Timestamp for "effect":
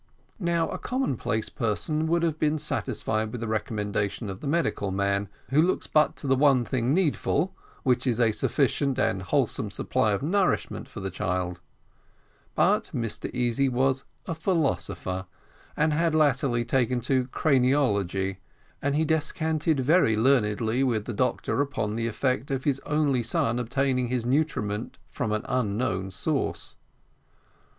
22.07-22.49